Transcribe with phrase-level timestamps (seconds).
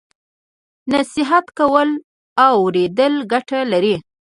[0.91, 1.89] نصیحت کول
[2.45, 3.95] او اوریدل ګټه لري.